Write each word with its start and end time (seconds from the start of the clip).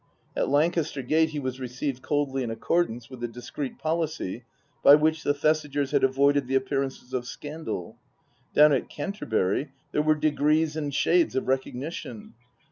At 0.35 0.49
Lancaster 0.49 1.03
Gate 1.03 1.29
he 1.29 1.39
was 1.39 1.59
received 1.59 2.01
coldly 2.01 2.41
in 2.41 2.49
accordance 2.49 3.07
with 3.07 3.19
the 3.19 3.27
discreet 3.27 3.77
policy 3.77 4.45
by 4.83 4.95
which 4.95 5.21
the 5.21 5.31
Thesigers 5.35 5.91
had 5.91 6.03
avoided 6.03 6.47
the 6.47 6.55
appearances 6.55 7.13
of 7.13 7.27
scandal. 7.27 7.97
Down 8.55 8.73
at 8.73 8.89
Canterbury 8.89 9.69
there 9.91 10.01
were 10.01 10.15
degrees 10.15 10.75
and 10.75 10.91
shades 10.91 11.35
of 11.35 11.47
recognition. 11.47 12.33